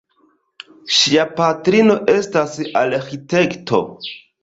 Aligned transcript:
Ŝia 1.01 1.27
patrino 1.41 1.99
estas 2.17 2.59
arĥitekto. 2.85 3.87